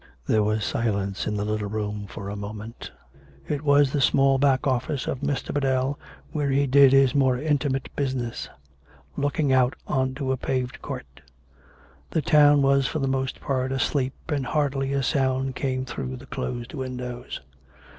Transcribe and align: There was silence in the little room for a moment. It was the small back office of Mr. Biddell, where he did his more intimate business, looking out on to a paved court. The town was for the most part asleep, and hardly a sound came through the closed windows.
There 0.25 0.41
was 0.41 0.65
silence 0.65 1.27
in 1.27 1.35
the 1.37 1.45
little 1.45 1.69
room 1.69 2.07
for 2.07 2.27
a 2.27 2.35
moment. 2.35 2.91
It 3.47 3.61
was 3.61 3.91
the 3.91 4.01
small 4.01 4.39
back 4.39 4.65
office 4.65 5.05
of 5.05 5.19
Mr. 5.19 5.53
Biddell, 5.53 5.99
where 6.31 6.49
he 6.49 6.65
did 6.65 6.91
his 6.91 7.13
more 7.13 7.37
intimate 7.37 7.87
business, 7.95 8.49
looking 9.15 9.53
out 9.53 9.75
on 9.85 10.15
to 10.15 10.31
a 10.31 10.37
paved 10.37 10.81
court. 10.81 11.21
The 12.09 12.23
town 12.23 12.63
was 12.63 12.87
for 12.87 12.97
the 12.97 13.07
most 13.07 13.39
part 13.41 13.71
asleep, 13.71 14.15
and 14.29 14.43
hardly 14.47 14.91
a 14.91 15.03
sound 15.03 15.55
came 15.55 15.85
through 15.85 16.15
the 16.17 16.25
closed 16.25 16.73
windows. 16.73 17.39